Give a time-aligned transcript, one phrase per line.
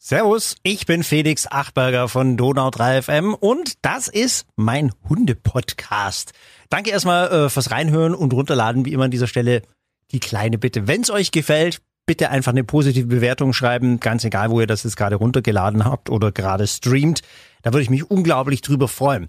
[0.00, 6.32] Servus, ich bin Felix Achberger von Donau 3 FM und das ist mein Hunde-Podcast.
[6.70, 9.62] Danke erstmal äh, fürs Reinhören und runterladen, wie immer an dieser Stelle
[10.12, 10.86] die kleine Bitte.
[10.86, 14.84] Wenn es euch gefällt, bitte einfach eine positive Bewertung schreiben, ganz egal, wo ihr das
[14.84, 17.22] jetzt gerade runtergeladen habt oder gerade streamt.
[17.62, 19.26] Da würde ich mich unglaublich drüber freuen.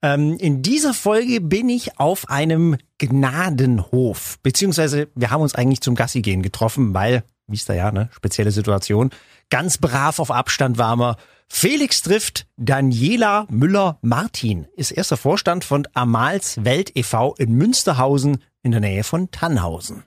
[0.00, 5.94] Ähm, in dieser Folge bin ich auf einem Gnadenhof, beziehungsweise wir haben uns eigentlich zum
[5.94, 9.10] Gassi gehen getroffen, weil, wie ist da ja, ne, spezielle Situation.
[9.50, 11.16] Ganz brav auf Abstand war man.
[11.48, 17.34] Felix trifft Daniela Müller-Martin, ist erster Vorstand von Amals Welt e.V.
[17.38, 20.02] in Münsterhausen in der Nähe von Tannhausen.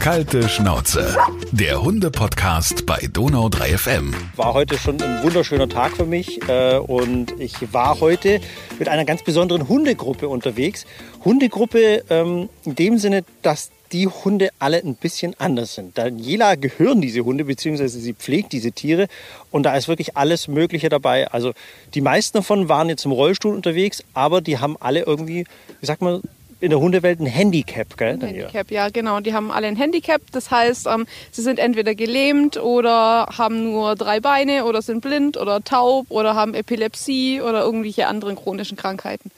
[0.00, 1.16] Kalte Schnauze,
[1.52, 4.14] der Hunde-Podcast bei Donau 3 FM.
[4.34, 8.40] War heute schon ein wunderschöner Tag für mich äh, und ich war heute
[8.78, 10.86] mit einer ganz besonderen Hundegruppe unterwegs.
[11.24, 15.96] Hundegruppe ähm, in dem Sinne, dass die Hunde alle ein bisschen anders sind.
[15.96, 19.08] Daniela gehören diese Hunde, beziehungsweise sie pflegt diese Tiere
[19.50, 21.28] und da ist wirklich alles Mögliche dabei.
[21.28, 21.52] Also
[21.94, 25.46] die meisten davon waren jetzt im Rollstuhl unterwegs, aber die haben alle irgendwie,
[25.80, 26.22] wie sagt man,
[26.60, 28.14] in der Hundewelt ein Handicap, gell?
[28.14, 29.20] Ein Handicap, ja, genau.
[29.20, 30.22] Die haben alle ein Handicap.
[30.32, 35.36] Das heißt, ähm, sie sind entweder gelähmt oder haben nur drei Beine oder sind blind
[35.36, 39.30] oder taub oder haben Epilepsie oder irgendwelche anderen chronischen Krankheiten.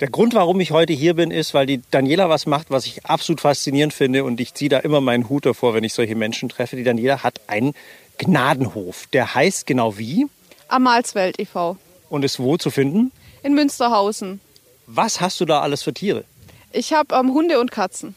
[0.00, 3.06] Der Grund, warum ich heute hier bin, ist, weil die Daniela was macht, was ich
[3.06, 6.48] absolut faszinierend finde und ich ziehe da immer meinen Hut davor, wenn ich solche Menschen
[6.48, 6.74] treffe.
[6.74, 7.74] Die Daniela hat einen
[8.18, 9.06] Gnadenhof.
[9.12, 10.26] Der heißt genau wie?
[10.66, 11.76] Amalswelt e.V.
[12.08, 13.12] Und ist wo zu finden?
[13.44, 14.40] In Münsterhausen.
[14.86, 16.24] Was hast du da alles für Tiere?
[16.72, 18.16] Ich habe ähm, Hunde und Katzen.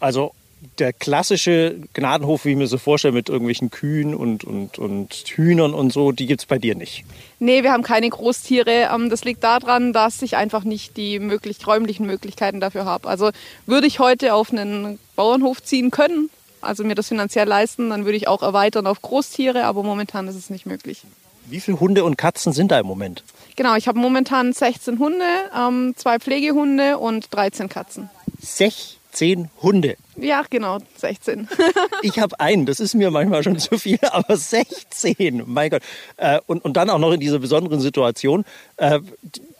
[0.00, 0.32] Also
[0.78, 5.74] der klassische Gnadenhof, wie ich mir so vorstelle, mit irgendwelchen Kühen und, und, und Hühnern
[5.74, 7.04] und so, die gibt es bei dir nicht.
[7.38, 8.88] Nee, wir haben keine Großtiere.
[8.92, 13.08] Ähm, das liegt daran, dass ich einfach nicht die möglich, räumlichen Möglichkeiten dafür habe.
[13.08, 13.30] Also
[13.66, 18.16] würde ich heute auf einen Bauernhof ziehen können, also mir das finanziell leisten, dann würde
[18.16, 21.02] ich auch erweitern auf Großtiere, aber momentan ist es nicht möglich.
[21.48, 23.22] Wie viele Hunde und Katzen sind da im Moment?
[23.54, 25.24] Genau, ich habe momentan 16 Hunde,
[25.56, 28.10] ähm, zwei Pflegehunde und 13 Katzen.
[28.40, 29.96] 16 Hunde?
[30.18, 31.48] Ja, genau, 16.
[32.02, 35.82] ich habe einen, das ist mir manchmal schon zu viel, aber 16, mein Gott.
[36.16, 38.44] Äh, und, und dann auch noch in dieser besonderen Situation.
[38.76, 39.00] Äh,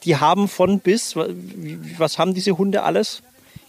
[0.05, 3.22] die haben von bis, was haben diese Hunde alles?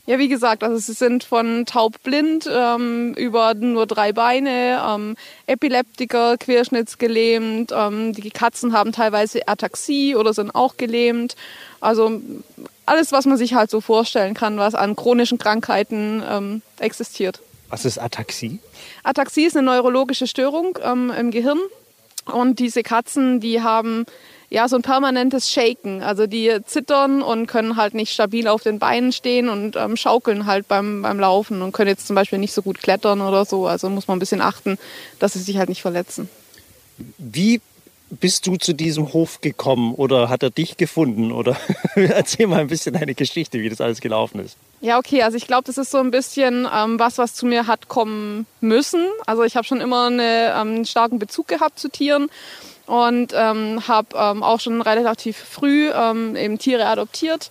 [0.07, 6.37] Ja, wie gesagt, also sie sind von taubblind ähm, über nur drei Beine, ähm, Epileptiker,
[6.37, 7.73] querschnittsgelähmt.
[7.75, 11.35] Ähm, die Katzen haben teilweise Ataxie oder sind auch gelähmt.
[11.81, 12.21] Also
[12.87, 17.39] alles, was man sich halt so vorstellen kann, was an chronischen Krankheiten ähm, existiert.
[17.69, 18.59] Was ist Ataxie?
[19.03, 21.59] Ataxie ist eine neurologische Störung ähm, im Gehirn.
[22.25, 24.05] Und diese Katzen, die haben
[24.49, 26.01] ja, so ein permanentes Shaken.
[26.01, 30.45] Also die zittern und können halt nicht stabil auf den Beinen stehen und ähm, schaukeln
[30.45, 33.67] halt beim, beim Laufen und können jetzt zum Beispiel nicht so gut klettern oder so.
[33.67, 34.77] Also muss man ein bisschen achten,
[35.19, 36.29] dass sie sich halt nicht verletzen.
[37.17, 37.61] Wie
[38.09, 41.31] bist du zu diesem Hof gekommen oder hat er dich gefunden?
[41.31, 41.57] Oder
[41.95, 44.57] erzähl mal ein bisschen deine Geschichte, wie das alles gelaufen ist.
[44.79, 47.67] Ja, okay, also ich glaube, das ist so ein bisschen ähm, was, was zu mir
[47.67, 49.05] hat kommen müssen.
[49.25, 52.29] Also ich habe schon immer eine, ähm, einen starken Bezug gehabt zu Tieren
[52.85, 57.49] und ähm, habe ähm, auch schon relativ früh ähm, eben Tiere adoptiert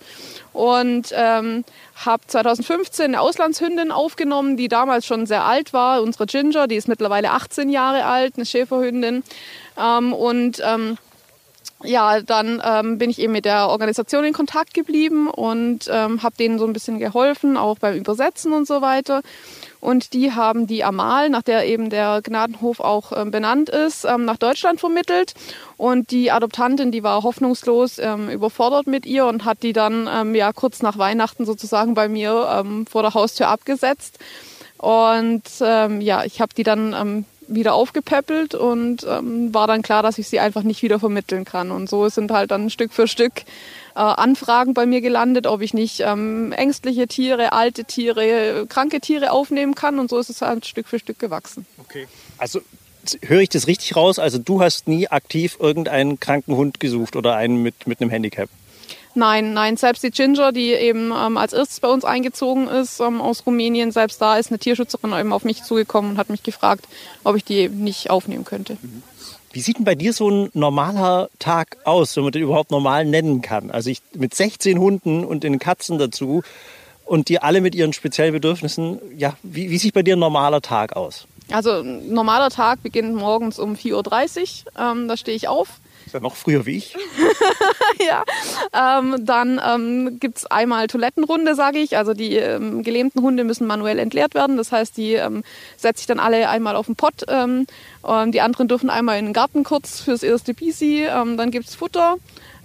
[0.51, 1.63] und ähm,
[1.95, 6.87] habe 2015 eine Auslandshündin aufgenommen, die damals schon sehr alt war, unsere Ginger, die ist
[6.87, 9.23] mittlerweile 18 Jahre alt, eine Schäferhündin
[9.79, 10.97] ähm, und ähm,
[11.83, 16.35] ja, dann ähm, bin ich eben mit der Organisation in Kontakt geblieben und ähm, habe
[16.35, 19.21] denen so ein bisschen geholfen, auch beim Übersetzen und so weiter.
[19.79, 24.25] Und die haben die Amal, nach der eben der Gnadenhof auch ähm, benannt ist, ähm,
[24.25, 25.35] nach Deutschland vermittelt.
[25.77, 30.33] Und die Adoptantin, die war hoffnungslos ähm, überfordert mit ihr und hat die dann ähm,
[30.33, 34.17] ja kurz nach Weihnachten sozusagen bei mir ähm, vor der Haustür abgesetzt.
[34.79, 40.03] Und ähm, ja, ich habe die dann ähm, wieder aufgepäppelt und ähm, war dann klar,
[40.03, 41.71] dass ich sie einfach nicht wieder vermitteln kann.
[41.71, 43.41] Und so sind halt dann Stück für Stück
[43.95, 49.31] äh, Anfragen bei mir gelandet, ob ich nicht ähm, ängstliche Tiere, alte Tiere, kranke Tiere
[49.31, 49.99] aufnehmen kann.
[49.99, 51.65] Und so ist es halt Stück für Stück gewachsen.
[51.79, 52.07] Okay.
[52.37, 52.61] Also
[53.21, 54.19] höre ich das richtig raus?
[54.19, 58.49] Also du hast nie aktiv irgendeinen kranken Hund gesucht oder einen mit, mit einem Handicap?
[59.17, 63.19] Nein, nein, selbst die Ginger, die eben ähm, als erstes bei uns eingezogen ist ähm,
[63.19, 66.87] aus Rumänien, selbst da ist eine Tierschützerin eben auf mich zugekommen und hat mich gefragt,
[67.23, 68.77] ob ich die nicht aufnehmen könnte.
[69.51, 73.05] Wie sieht denn bei dir so ein normaler Tag aus, wenn man den überhaupt normal
[73.05, 73.71] nennen kann?
[73.71, 76.43] Also ich mit 16 Hunden und den Katzen dazu
[77.03, 80.61] und die alle mit ihren speziellen Bedürfnissen, ja, wie, wie sieht bei dir ein normaler
[80.61, 81.25] Tag aus?
[81.51, 84.79] Also ein normaler Tag beginnt morgens um 4.30 Uhr.
[84.79, 85.79] Ähm, da stehe ich auf.
[86.13, 86.95] Ja noch früher wie ich.
[87.99, 88.23] ja.
[88.73, 91.97] Ähm, dann ähm, gibt es einmal Toilettenrunde, sage ich.
[91.97, 94.57] Also die ähm, gelähmten Hunde müssen manuell entleert werden.
[94.57, 95.43] Das heißt, die ähm,
[95.75, 97.25] setze ich dann alle einmal auf den Pott.
[97.27, 97.67] Ähm,
[98.27, 101.05] die anderen dürfen einmal in den Garten kurz fürs erste Bisi.
[101.05, 102.15] Ähm, dann gibt es Futter.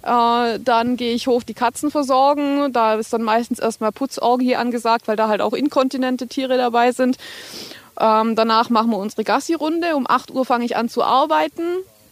[0.03, 2.71] Äh, dann gehe ich hoch die Katzen versorgen.
[2.73, 7.17] Da ist dann meistens erstmal Putzorgie angesagt, weil da halt auch inkontinente Tiere dabei sind.
[7.99, 9.95] Ähm, danach machen wir unsere Gassi-Runde.
[9.95, 11.63] Um 8 Uhr fange ich an zu arbeiten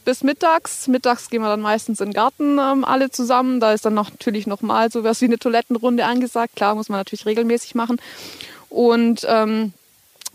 [0.06, 0.88] bis mittags.
[0.88, 3.59] Mittags gehen wir dann meistens in den Garten ähm, alle zusammen.
[3.59, 6.56] Da ist dann noch, natürlich nochmal so was wie eine Toilettenrunde angesagt.
[6.56, 7.98] Klar, muss man natürlich regelmäßig machen.
[8.69, 9.74] Und ähm,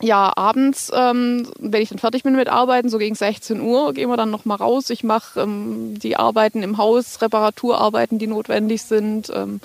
[0.00, 4.10] ja, abends, ähm, wenn ich dann fertig bin mit Arbeiten, so gegen 16 Uhr, gehen
[4.10, 4.90] wir dann nochmal raus.
[4.90, 9.32] Ich mache ähm, die Arbeiten im Haus, Reparaturarbeiten, die notwendig sind.
[9.34, 9.60] Ähm,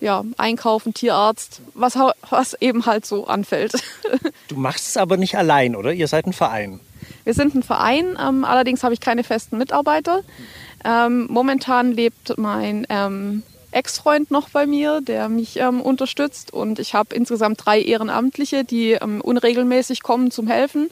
[0.00, 1.94] ja, Einkaufen, Tierarzt, was,
[2.30, 3.72] was eben halt so anfällt.
[4.48, 5.92] Du machst es aber nicht allein, oder?
[5.92, 6.80] Ihr seid ein Verein.
[7.30, 10.22] Wir sind ein Verein, ähm, allerdings habe ich keine festen Mitarbeiter.
[10.84, 16.92] Ähm, momentan lebt mein ähm, Ex-Freund noch bei mir, der mich ähm, unterstützt und ich
[16.92, 20.90] habe insgesamt drei Ehrenamtliche, die ähm, unregelmäßig kommen zum Helfen.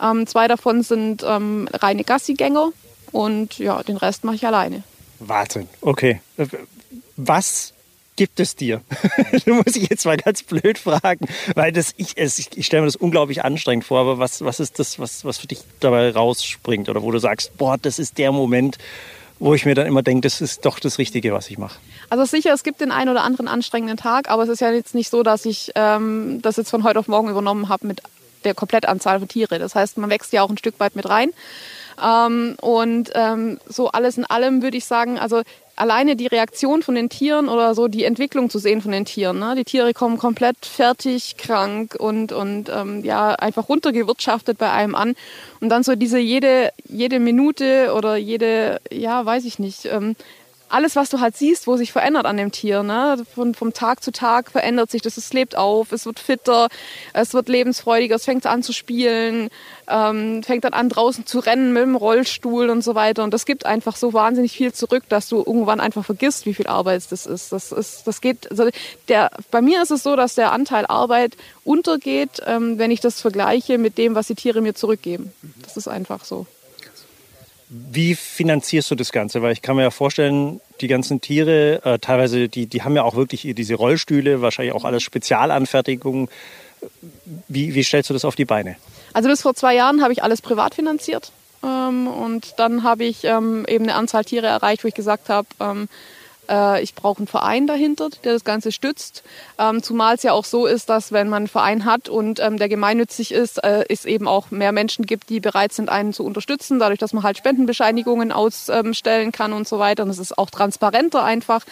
[0.00, 2.68] Ähm, zwei davon sind reine Gassigänger
[3.10, 4.84] und ja, den Rest mache ich alleine.
[5.18, 6.20] Wahnsinn, okay.
[7.16, 7.74] Was
[8.22, 8.82] gibt es dir?
[9.46, 11.26] du musst ich jetzt mal ganz blöd fragen,
[11.56, 14.78] weil das ich, ich, ich stelle mir das unglaublich anstrengend vor, aber was, was ist
[14.78, 18.30] das, was, was für dich dabei rausspringt oder wo du sagst, boah, das ist der
[18.30, 18.78] Moment,
[19.40, 21.80] wo ich mir dann immer denke, das ist doch das Richtige, was ich mache.
[22.10, 24.94] Also sicher, es gibt den einen oder anderen anstrengenden Tag, aber es ist ja jetzt
[24.94, 28.02] nicht so, dass ich ähm, das jetzt von heute auf morgen übernommen habe mit
[28.44, 29.58] der Komplettanzahl von Tiere.
[29.58, 31.30] Das heißt, man wächst ja auch ein Stück weit mit rein.
[32.00, 35.42] Ähm, und ähm, so alles in allem würde ich sagen, also
[35.76, 39.38] alleine die Reaktion von den Tieren oder so die Entwicklung zu sehen von den Tieren.
[39.38, 39.54] Ne?
[39.56, 45.14] Die Tiere kommen komplett fertig, krank und, und ähm, ja, einfach runtergewirtschaftet bei einem an.
[45.60, 50.14] Und dann so diese jede, jede Minute oder jede, ja, weiß ich nicht, ähm,
[50.72, 52.82] alles, was du halt siehst, wo sich verändert an dem Tier.
[52.82, 53.24] Ne?
[53.34, 55.16] Von, vom Tag zu Tag verändert sich das.
[55.16, 56.68] Es lebt auf, es wird fitter,
[57.12, 59.50] es wird lebensfreudiger, es fängt an zu spielen,
[59.88, 63.22] ähm, fängt dann an draußen zu rennen mit dem Rollstuhl und so weiter.
[63.24, 66.66] Und das gibt einfach so wahnsinnig viel zurück, dass du irgendwann einfach vergisst, wie viel
[66.66, 67.52] Arbeit das ist.
[67.52, 68.50] Das ist, das geht.
[68.50, 68.68] Also
[69.08, 73.20] der, bei mir ist es so, dass der Anteil Arbeit untergeht, ähm, wenn ich das
[73.20, 75.32] vergleiche mit dem, was die Tiere mir zurückgeben.
[75.62, 76.46] Das ist einfach so.
[77.74, 79.40] Wie finanzierst du das Ganze?
[79.40, 83.02] Weil ich kann mir ja vorstellen, die ganzen Tiere, äh, teilweise, die, die haben ja
[83.02, 86.28] auch wirklich diese Rollstühle, wahrscheinlich auch alles Spezialanfertigungen.
[87.48, 88.76] Wie, wie stellst du das auf die Beine?
[89.14, 91.32] Also bis vor zwei Jahren habe ich alles privat finanziert.
[91.64, 95.48] Ähm, und dann habe ich ähm, eben eine Anzahl Tiere erreicht, wo ich gesagt habe,
[95.58, 95.88] ähm,
[96.48, 99.22] äh, ich brauche einen Verein dahinter, der das Ganze stützt.
[99.58, 102.58] Ähm, zumal es ja auch so ist, dass wenn man einen Verein hat und ähm,
[102.58, 106.24] der gemeinnützig ist, äh, es eben auch mehr Menschen gibt, die bereit sind, einen zu
[106.24, 110.02] unterstützen, dadurch, dass man halt Spendenbescheinigungen ausstellen kann und so weiter.
[110.02, 111.64] Und es ist auch transparenter einfach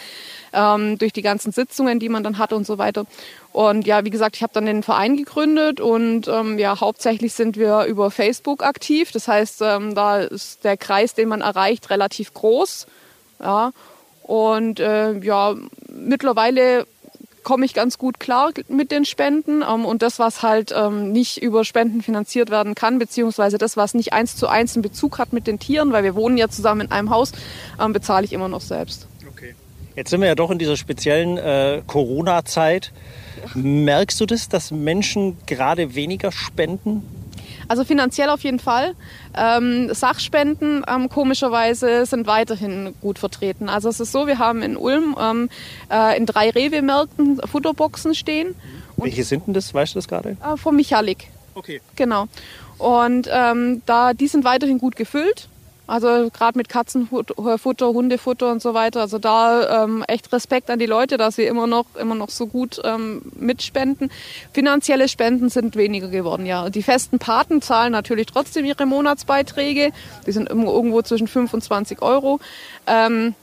[0.53, 3.07] ähm, durch die ganzen Sitzungen, die man dann hat und so weiter.
[3.53, 7.57] Und ja, wie gesagt, ich habe dann den Verein gegründet und ähm, ja, hauptsächlich sind
[7.57, 9.11] wir über Facebook aktiv.
[9.13, 12.87] Das heißt, ähm, da ist der Kreis, den man erreicht, relativ groß.
[13.41, 13.73] Ja,
[14.31, 15.57] und äh, ja,
[15.89, 16.87] mittlerweile
[17.43, 19.65] komme ich ganz gut klar mit den Spenden.
[19.69, 23.93] Ähm, und das, was halt ähm, nicht über Spenden finanziert werden kann, beziehungsweise das, was
[23.93, 26.83] nicht eins zu eins einen Bezug hat mit den Tieren, weil wir wohnen ja zusammen
[26.83, 27.33] in einem Haus,
[27.81, 29.09] ähm, bezahle ich immer noch selbst.
[29.29, 29.57] Okay.
[29.97, 32.93] Jetzt sind wir ja doch in dieser speziellen äh, Corona-Zeit.
[33.57, 37.03] Merkst du das, dass Menschen gerade weniger spenden?
[37.71, 38.97] Also finanziell auf jeden Fall.
[39.33, 43.69] Ähm, Sachspenden ähm, komischerweise sind weiterhin gut vertreten.
[43.69, 45.49] Also es ist so, wir haben in Ulm ähm,
[45.89, 48.57] äh, in drei Rewe-Märkten Futterboxen stehen.
[48.97, 49.73] Welche sind denn das?
[49.73, 50.31] Weißt du das gerade?
[50.31, 51.29] Äh, vom Michalik.
[51.55, 51.81] Okay.
[51.95, 52.27] Genau.
[52.79, 55.49] Und ähm, da, die sind weiterhin gut gefüllt.
[55.91, 59.01] Also gerade mit Katzenfutter, Hundefutter und so weiter.
[59.01, 62.47] Also da ähm, echt Respekt an die Leute, dass sie immer noch, immer noch so
[62.47, 64.09] gut ähm, mitspenden.
[64.53, 66.71] Finanzielle Spenden sind weniger geworden, ja.
[66.71, 69.91] Die festen Paten zahlen natürlich trotzdem ihre Monatsbeiträge.
[70.29, 72.39] Die sind irgendwo zwischen 5 und 20 Euro.
[72.87, 73.35] Ähm,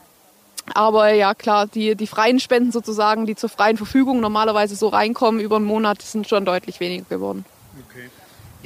[0.73, 5.41] aber ja, klar, die, die freien Spenden sozusagen, die zur freien Verfügung normalerweise so reinkommen
[5.41, 7.43] über einen Monat, sind schon deutlich weniger geworden.
[7.89, 8.09] Okay.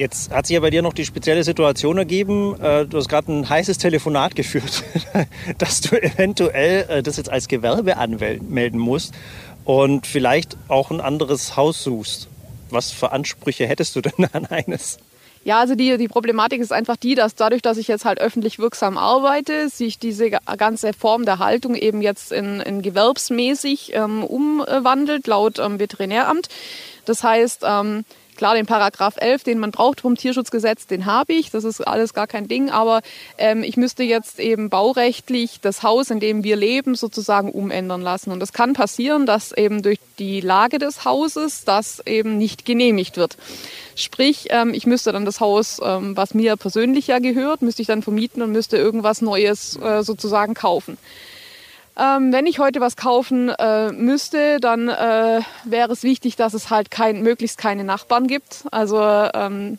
[0.01, 2.60] Jetzt hat sich ja bei dir noch die spezielle Situation ergeben.
[2.60, 4.84] Äh, du hast gerade ein heißes Telefonat geführt,
[5.60, 9.13] dass du eventuell äh, das jetzt als Gewerbe anmelden musst
[9.63, 12.29] und vielleicht auch ein anderes Haus suchst.
[12.72, 14.98] Was für Ansprüche hättest du denn an eines?
[15.43, 18.58] Ja, also die, die Problematik ist einfach die, dass dadurch, dass ich jetzt halt öffentlich
[18.58, 25.27] wirksam arbeite, sich diese ganze Form der Haltung eben jetzt in, in gewerbsmäßig ähm, umwandelt,
[25.27, 26.50] laut ähm, Veterinäramt.
[27.05, 28.03] Das heißt, ähm,
[28.36, 31.52] klar, den Paragraph 11, den man braucht vom Tierschutzgesetz, den habe ich.
[31.52, 32.70] Das ist alles gar kein Ding.
[32.70, 33.02] Aber
[33.38, 38.32] ähm, ich müsste jetzt eben baurechtlich das Haus, in dem wir leben, sozusagen umändern lassen.
[38.32, 43.18] Und das kann passieren, dass eben durch die Lage des Hauses das eben nicht genehmigt
[43.18, 43.38] wird.
[43.96, 47.88] Sprich, ähm, ich müsste dann das Haus, ähm, was mir persönlich ja gehört, müsste ich
[47.88, 50.98] dann vermieten und müsste irgendwas Neues äh, sozusagen kaufen.
[52.01, 56.72] Ähm, wenn ich heute was kaufen äh, müsste, dann äh, wäre es wichtig, dass es
[56.72, 58.63] halt kein, möglichst keine Nachbarn gibt.
[58.72, 59.77] Also ähm,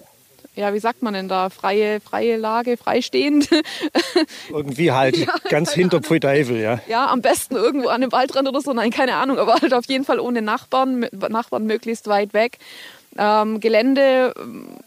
[0.54, 1.48] ja, wie sagt man denn da?
[1.48, 3.48] Freie, freie Lage, freistehend.
[4.50, 6.78] Irgendwie halt ja, ganz hinter Pfui ja.
[6.86, 9.86] Ja, am besten irgendwo an einem Waldrand oder so, nein, keine Ahnung, aber halt auf
[9.86, 12.58] jeden Fall ohne Nachbarn, Nachbarn möglichst weit weg.
[13.16, 14.32] Ähm, Gelände,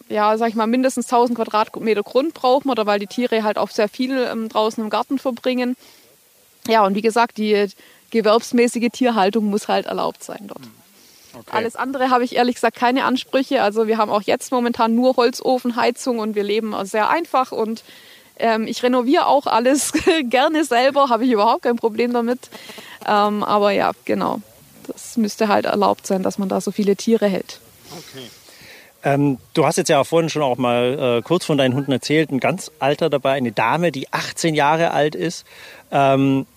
[0.07, 3.57] ja, sag ich mal, mindestens 1000 Quadratmeter Grund braucht man, oder weil die Tiere halt
[3.57, 5.75] auch sehr viel ähm, draußen im Garten verbringen.
[6.67, 7.67] Ja, und wie gesagt, die
[8.11, 10.63] gewerbsmäßige Tierhaltung muss halt erlaubt sein dort.
[10.63, 10.71] Hm.
[11.39, 11.49] Okay.
[11.51, 13.61] Alles andere habe ich ehrlich gesagt keine Ansprüche.
[13.61, 17.83] Also wir haben auch jetzt momentan nur Holzofenheizung und wir leben sehr einfach und
[18.37, 19.91] ähm, ich renoviere auch alles
[20.29, 22.39] gerne selber, habe ich überhaupt kein Problem damit.
[23.05, 24.41] Ähm, aber ja, genau,
[24.87, 27.59] das müsste halt erlaubt sein, dass man da so viele Tiere hält.
[27.91, 28.29] Okay.
[29.03, 32.31] Ähm, du hast jetzt ja vorhin schon auch mal äh, kurz von deinen Hunden erzählt,
[32.31, 35.45] ein ganz alter dabei, eine Dame, die 18 Jahre alt ist.
[35.91, 36.54] Ähm, äh,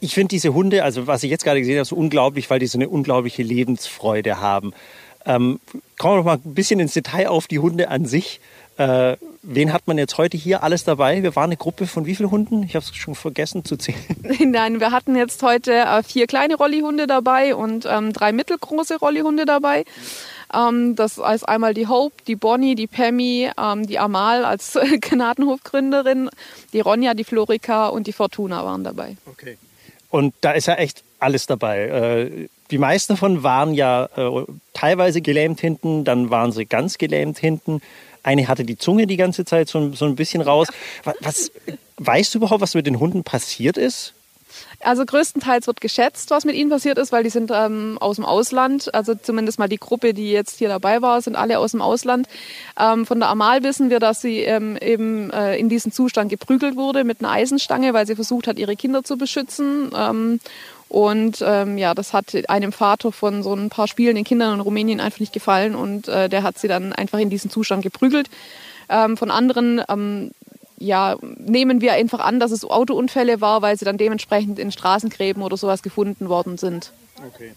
[0.00, 2.66] ich finde diese Hunde, also was ich jetzt gerade gesehen habe, so unglaublich, weil die
[2.66, 4.72] so eine unglaubliche Lebensfreude haben.
[5.24, 5.60] Ähm,
[5.98, 8.40] kommen wir noch mal ein bisschen ins Detail auf die Hunde an sich.
[8.78, 11.22] Äh, wen hat man jetzt heute hier alles dabei?
[11.22, 12.62] Wir waren eine Gruppe von wie vielen Hunden?
[12.62, 13.98] Ich habe es schon vergessen zu zählen.
[14.52, 19.46] Nein, wir hatten jetzt heute äh, vier kleine Rollihunde dabei und ähm, drei mittelgroße Rollihunde
[19.46, 19.84] dabei.
[20.54, 26.30] Ähm, das ist einmal die Hope, die Bonnie, die Pammy, ähm, die Amal als Gnadenhofgründerin,
[26.72, 29.16] die Ronja, die Florika und die Fortuna waren dabei.
[29.26, 29.58] Okay.
[30.10, 31.86] Und da ist ja echt alles dabei.
[31.86, 37.38] Äh, die meisten davon waren ja äh, teilweise gelähmt hinten, dann waren sie ganz gelähmt
[37.38, 37.80] hinten.
[38.22, 40.68] Eine hatte die Zunge die ganze Zeit so, so ein bisschen raus.
[41.20, 41.50] Was,
[41.96, 44.14] weißt du überhaupt, was mit den Hunden passiert ist?
[44.80, 48.24] Also größtenteils wird geschätzt, was mit ihnen passiert ist, weil die sind ähm, aus dem
[48.24, 48.94] Ausland.
[48.94, 52.28] Also zumindest mal die Gruppe, die jetzt hier dabei war, sind alle aus dem Ausland.
[52.78, 56.76] Ähm, von der Amal wissen wir, dass sie ähm, eben äh, in diesem Zustand geprügelt
[56.76, 59.90] wurde mit einer Eisenstange, weil sie versucht hat, ihre Kinder zu beschützen.
[59.96, 60.40] Ähm,
[60.88, 65.00] und ähm, ja, das hat einem Vater von so ein paar spielenden Kindern in Rumänien
[65.00, 68.30] einfach nicht gefallen und äh, der hat sie dann einfach in diesen Zustand geprügelt.
[68.88, 70.30] Ähm, von anderen ähm,
[70.78, 75.42] ja, nehmen wir einfach an, dass es Autounfälle war, weil sie dann dementsprechend in Straßengräben
[75.42, 76.92] oder sowas gefunden worden sind.
[77.16, 77.52] Okay.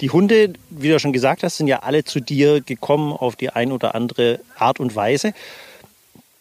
[0.00, 3.50] Die Hunde, wie du schon gesagt hast, sind ja alle zu dir gekommen auf die
[3.50, 5.32] ein oder andere Art und Weise.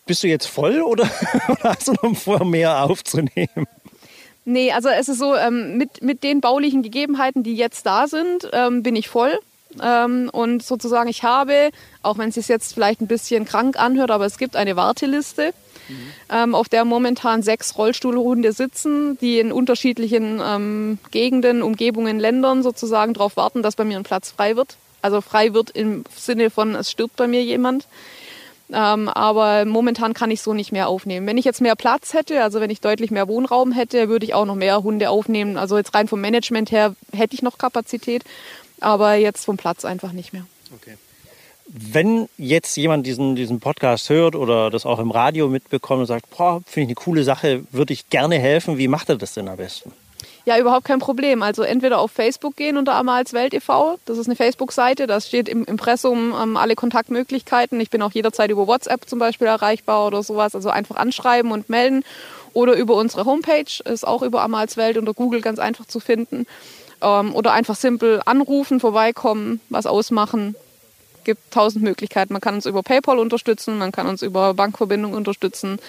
[0.05, 1.09] Bist du jetzt voll oder
[1.63, 3.67] hast du noch vor, mehr aufzunehmen?
[4.45, 8.49] Nee, also es ist so, ähm, mit, mit den baulichen Gegebenheiten, die jetzt da sind,
[8.51, 9.39] ähm, bin ich voll.
[9.81, 11.69] Ähm, und sozusagen, ich habe,
[12.01, 15.53] auch wenn es sich jetzt vielleicht ein bisschen krank anhört, aber es gibt eine Warteliste
[15.89, 16.13] mhm.
[16.29, 23.13] ähm, auf der momentan sechs Rollstuhlhunde sitzen, die in unterschiedlichen ähm, Gegenden, Umgebungen, Ländern sozusagen
[23.13, 24.77] darauf warten, dass bei mir ein Platz frei wird.
[25.01, 27.87] Also frei wird im Sinne von, es stirbt bei mir jemand.
[28.71, 31.27] Ähm, aber momentan kann ich so nicht mehr aufnehmen.
[31.27, 34.33] Wenn ich jetzt mehr Platz hätte, also wenn ich deutlich mehr Wohnraum hätte, würde ich
[34.33, 35.57] auch noch mehr Hunde aufnehmen.
[35.57, 38.23] Also jetzt rein vom Management her hätte ich noch Kapazität,
[38.79, 40.45] aber jetzt vom Platz einfach nicht mehr.
[40.73, 40.97] Okay.
[41.67, 46.25] Wenn jetzt jemand diesen, diesen Podcast hört oder das auch im Radio mitbekommt und sagt,
[46.35, 49.57] finde ich eine coole Sache, würde ich gerne helfen, wie macht er das denn am
[49.57, 49.91] besten?
[50.45, 51.41] Ja, überhaupt kein Problem.
[51.41, 55.47] Also entweder auf Facebook gehen unter Amals Welt e.V., das ist eine Facebook-Seite, da steht
[55.47, 57.79] im Impressum ähm, alle Kontaktmöglichkeiten.
[57.79, 60.53] Ich bin auch jederzeit über WhatsApp zum Beispiel erreichbar oder sowas.
[60.53, 62.03] Also einfach anschreiben und melden.
[62.51, 66.45] Oder über unsere Homepage, ist auch über Amals Welt unter Google ganz einfach zu finden.
[67.01, 70.55] Ähm, oder einfach simpel anrufen, vorbeikommen, was ausmachen
[71.23, 72.33] gibt tausend Möglichkeiten.
[72.33, 75.79] Man kann uns über PayPal unterstützen, man kann uns über Bankverbindung unterstützen.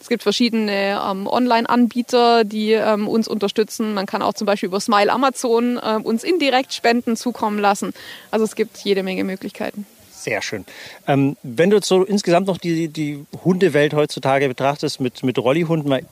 [0.00, 3.94] Es gibt verschiedene ähm, Online-Anbieter, die ähm, uns unterstützen.
[3.94, 7.94] Man kann auch zum Beispiel über Smile Amazon äh, uns indirekt Spenden zukommen lassen.
[8.30, 9.86] Also es gibt jede Menge Möglichkeiten.
[10.10, 10.64] Sehr schön.
[11.06, 16.06] Ähm, wenn du jetzt so insgesamt noch die, die Hundewelt heutzutage betrachtest mit, mit Rollihunden,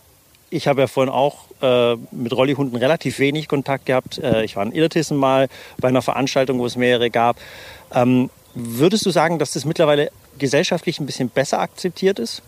[0.52, 4.18] ich habe ja vorhin auch äh, mit Rollihunden relativ wenig Kontakt gehabt.
[4.18, 5.48] Äh, ich war in Illertissen mal
[5.78, 7.38] bei einer Veranstaltung, wo es mehrere gab.
[7.94, 12.42] Ähm, Würdest du sagen, dass das mittlerweile gesellschaftlich ein bisschen besser akzeptiert ist?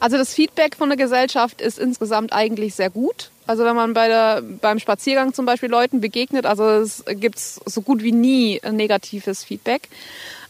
[0.00, 3.30] Also das Feedback von der Gesellschaft ist insgesamt eigentlich sehr gut.
[3.46, 7.80] Also wenn man bei der, beim Spaziergang zum Beispiel Leuten begegnet, also es gibt so
[7.80, 9.88] gut wie nie negatives Feedback.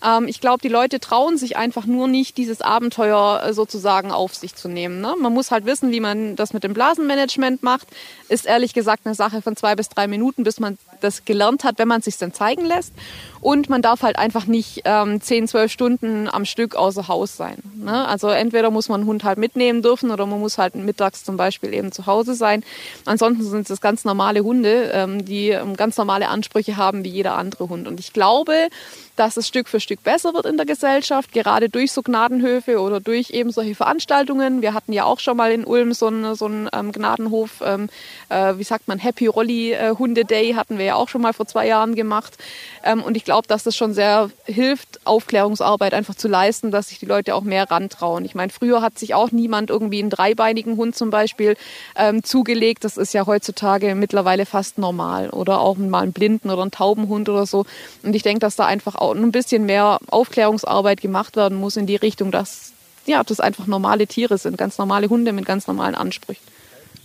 [0.05, 4.35] Ähm, ich glaube, die Leute trauen sich einfach nur nicht, dieses Abenteuer äh, sozusagen auf
[4.35, 5.01] sich zu nehmen.
[5.01, 5.15] Ne?
[5.19, 7.89] Man muss halt wissen, wie man das mit dem Blasenmanagement macht.
[8.29, 11.79] Ist ehrlich gesagt eine Sache von zwei bis drei Minuten, bis man das gelernt hat,
[11.79, 12.93] wenn man es sich dann zeigen lässt.
[13.41, 17.59] Und man darf halt einfach nicht ähm, 10, 12 Stunden am Stück außer Haus sein.
[17.77, 18.07] Ne?
[18.07, 21.37] Also entweder muss man einen Hund halt mitnehmen dürfen oder man muss halt mittags zum
[21.37, 22.65] Beispiel eben zu Hause sein.
[23.05, 27.37] Ansonsten sind es ganz normale Hunde, ähm, die ähm, ganz normale Ansprüche haben wie jeder
[27.37, 27.87] andere Hund.
[27.87, 28.69] Und ich glaube,
[29.19, 33.01] dass es Stück für Stück besser wird in der Gesellschaft, gerade durch so Gnadenhöfe oder
[33.01, 34.63] durch eben solche Veranstaltungen.
[34.63, 37.89] Wir hatten ja auch schon mal in Ulm so einen, so einen ähm, Gnadenhof, ähm,
[38.29, 41.33] äh, wie sagt man, Happy Rolli äh, Hunde Day hatten wir ja auch schon mal
[41.33, 42.39] vor zwei Jahren gemacht.
[42.85, 47.01] Ähm, und ich glaube, dass das schon sehr hilft, Aufklärungsarbeit einfach zu leisten, dass sich
[47.01, 48.25] die Leute auch mehr rantrauen.
[48.25, 51.57] Ich meine, früher hat sich auch niemand irgendwie einen dreibeinigen Hund zum Beispiel
[51.97, 52.85] ähm, zugelegt.
[52.85, 55.31] Das ist ja heutzutage mittlerweile fast normal.
[55.31, 57.65] Oder auch mal einen blinden oder einen tauben Hund oder so.
[58.05, 61.87] Und ich denke, dass da einfach auch ein bisschen mehr Aufklärungsarbeit gemacht werden muss in
[61.87, 62.73] die Richtung, dass
[63.07, 66.43] ja, das einfach normale Tiere sind, ganz normale Hunde mit ganz normalen Ansprüchen.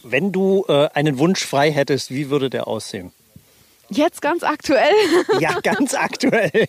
[0.03, 3.12] Wenn du äh, einen Wunsch frei hättest, wie würde der aussehen?
[3.89, 4.93] Jetzt ganz aktuell?
[5.39, 6.67] ja, ganz aktuell.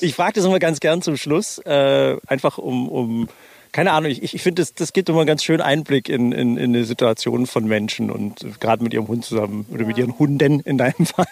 [0.00, 3.28] Ich frage das immer ganz gern zum Schluss, äh, einfach um, um,
[3.72, 6.56] keine Ahnung, ich, ich finde, das, das gibt immer einen ganz schönen Einblick in, in,
[6.56, 9.88] in eine Situation von Menschen und gerade mit ihrem Hund zusammen oder ja.
[9.88, 11.26] mit ihren Hunden in deinem Fall.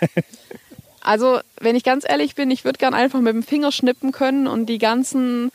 [1.06, 4.48] Also, wenn ich ganz ehrlich bin, ich würde gern einfach mit dem Finger schnippen können
[4.48, 5.52] und die ganzen,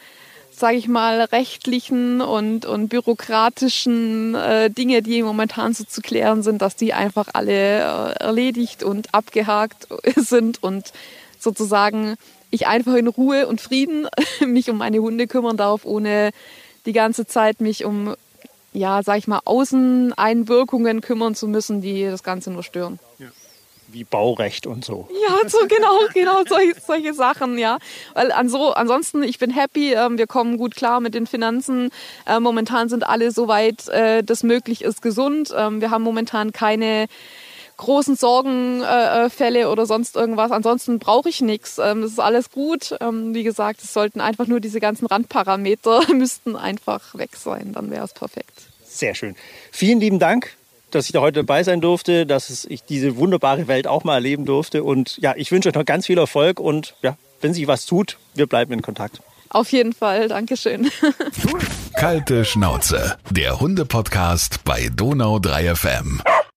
[0.50, 6.62] sage ich mal, rechtlichen und, und bürokratischen äh, Dinge, die momentan so zu klären sind,
[6.62, 10.94] dass die einfach alle äh, erledigt und abgehakt sind und
[11.38, 12.16] sozusagen
[12.50, 14.08] ich einfach in Ruhe und Frieden
[14.46, 16.32] mich um meine Hunde kümmern darf, ohne
[16.86, 18.16] die ganze Zeit mich um,
[18.72, 23.00] ja, sag ich mal, Außeneinwirkungen kümmern zu müssen, die das Ganze nur stören.
[23.20, 23.28] Ja
[23.94, 25.08] wie Baurecht und so.
[25.28, 27.78] Ja, so genau, genau solche, solche Sachen, ja.
[28.14, 31.90] Weil an so, ansonsten, ich bin happy, äh, wir kommen gut klar mit den Finanzen.
[32.26, 35.54] Äh, momentan sind alle soweit äh, das möglich ist gesund.
[35.56, 37.08] Ähm, wir haben momentan keine
[37.78, 40.52] großen Sorgenfälle äh, oder sonst irgendwas.
[40.52, 41.80] Ansonsten brauche ich nichts.
[41.80, 42.96] Ähm, es ist alles gut.
[43.02, 47.74] Ähm, wie gesagt, es sollten einfach nur diese ganzen Randparameter müssten einfach weg sein.
[47.74, 48.54] Dann wäre es perfekt.
[48.86, 49.36] Sehr schön.
[49.72, 50.56] Vielen lieben Dank
[50.92, 54.46] dass ich da heute dabei sein durfte, dass ich diese wunderbare Welt auch mal erleben
[54.46, 54.84] durfte.
[54.84, 58.18] Und ja, ich wünsche euch noch ganz viel Erfolg und ja, wenn sich was tut,
[58.36, 59.22] wir bleiben in Kontakt.
[59.50, 60.90] Auf jeden Fall, Dankeschön.
[61.98, 66.22] Kalte Schnauze, der Hunde-Podcast bei Donau 3 FM.